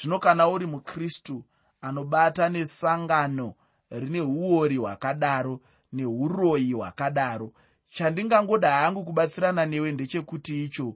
Zvino 0.00 0.18
kana 0.18 0.48
uri 0.48 0.66
mukristu 0.66 1.44
anobata 1.80 2.48
nesangano 2.48 3.54
rine 3.90 4.20
uori 4.20 4.76
hwakadaro 4.76 5.60
neuroyi 5.92 6.72
hwakadaro 6.72 7.52
chandingangoda 7.92 8.70
hangu 8.72 9.04
kubatsirana 9.04 9.66
newe 9.66 9.92
ndechekuti 9.92 10.64
icho. 10.64 10.94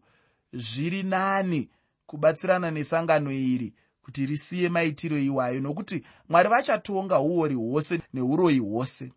Zviri 0.52 1.02
nani 1.02 1.70
kubatsirana 2.06 2.70
nesangano 2.70 3.32
iri 3.32 3.74
kuti 4.02 4.26
risiye 4.26 4.68
maitiro 4.68 5.18
iwayo 5.18 5.60
nokuti 5.60 6.04
mwari 6.28 6.48
vachatonga 6.48 7.20
uori 7.20 7.54
hwose 7.54 8.00
neuroyi 8.12 8.58
hwose. 8.58 9.12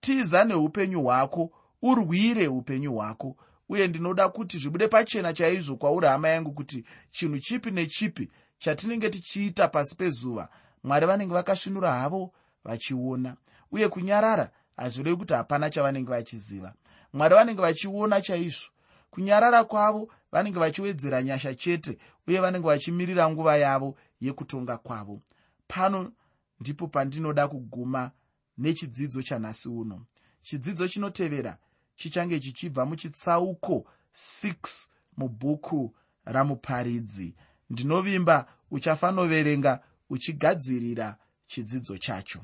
Tiza 0.00 0.44
neupenyu 0.44 1.02
hwako 1.02 1.50
urwire 1.82 2.48
upenyu 2.48 2.92
hwako 2.94 3.36
uye 3.68 3.88
ndinoda 3.88 4.28
kuti 4.28 4.58
zvibude 4.58 4.88
pachena 4.88 5.32
chaizvo 5.32 5.76
kwauri 5.76 6.06
hama 6.06 6.28
yangu 6.28 6.52
kuti 6.52 6.84
chinhu 7.10 7.38
chipi 7.38 7.70
nechipi 7.70 8.30
chatinenge 8.58 9.10
tichiita 9.10 9.68
pasi 9.68 9.96
pezuva 9.96 10.48
mwari 10.84 11.06
vanenge 11.06 11.34
vakasvinura 11.34 11.92
havo 11.92 12.32
vachiona. 12.64 13.36
Uye 13.72 13.88
kunyarara 13.88 14.50
hazvirevi 14.76 15.16
kuti 15.16 15.34
hapana 15.34 15.70
chavanenge 15.70 16.10
vachiziva 16.10 16.74
mwari 17.12 17.34
vanenge 17.34 17.62
vachiona 17.62 18.20
chaizvo. 18.20 18.70
Kunyarara 19.10 19.64
kwavo 19.64 20.12
vanenge 20.32 20.58
vachiwedzera 20.58 21.22
nyasha 21.22 21.54
chete 21.54 21.98
uye 22.26 22.40
vanenge 22.40 22.66
vachimirira 22.66 23.30
nguva 23.30 23.56
yavo 23.56 23.96
yekutonga 24.20 24.76
kwavo. 24.78 25.20
Pano 25.68 26.12
ndipo 26.60 26.88
pandinoda 26.88 27.48
kuguma 27.48 28.10
nechidzidzo 28.58 29.22
chanhasi 29.22 29.68
uno. 29.68 30.06
Chidzidzo 30.42 30.88
chinotevera 30.88 31.58
chichange 31.96 32.40
chichibva 32.40 32.86
muchitsauko 32.86 33.84
6 34.14 34.86
mubhuku 35.16 35.94
ramuparidzi. 36.24 37.34
Ndinovimba 37.70 38.46
uchafanoverenga 38.70 39.80
uchigadzirira 40.10 41.16
chidzidzo 41.46 41.98
chacho. 41.98 42.40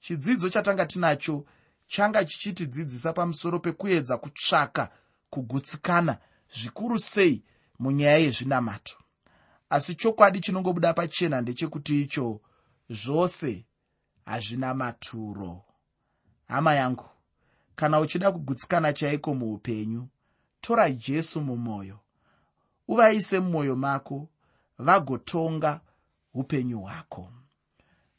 Chidzidzo 0.00 0.48
chatanga 0.48 0.86
tinacho 0.86 1.44
changa 1.90 2.24
chichitidzidzisa 2.24 3.12
pamusoro 3.12 3.58
pekuedza 3.58 4.16
kutsvaka 4.18 4.90
kugutsikana 5.30 6.18
zvikuru 6.54 6.98
sei 6.98 7.42
munyaya 7.78 8.18
yezvinamato. 8.18 8.96
Asi 9.70 9.94
chokwadi 9.94 10.40
chinongobuda 10.40 10.94
pachena 10.94 11.40
ndechekuti 11.40 12.02
icho 12.02 12.40
zvose 12.90 13.66
hazvina 14.24 14.74
maturo. 14.74 15.64
Hama 16.48 16.74
yangu 16.74 17.08
kana 17.76 18.00
uchida 18.00 18.32
kugutsikana 18.32 18.92
chaiko 18.92 19.34
muupenyu 19.34 20.08
tora 20.60 20.90
jesu 20.90 21.40
mumwoyo 21.40 21.98
uvaise 22.88 23.40
mumwoyo 23.40 23.76
mako 23.76 24.28
vagotonga 24.78 25.80
upenyu 26.34 26.80
hwako. 26.80 27.32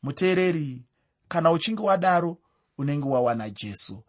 Muteereri 0.04 0.84
kana 1.28 1.52
uchinge 1.52 1.82
wadaro 1.82 2.41
unenge 2.82 3.08
wawana 3.10 3.50
jesu 3.50 4.04